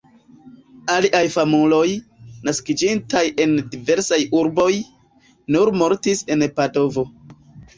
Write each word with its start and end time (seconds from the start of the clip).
Aliaj 0.93 1.21
famuloj, 1.33 1.83
naskiĝintaj 2.47 3.23
en 3.45 3.53
diversaj 3.75 4.19
urboj, 4.41 4.69
nur 5.57 5.75
mortis 5.83 6.25
en 6.37 6.49
Padovo. 6.59 7.07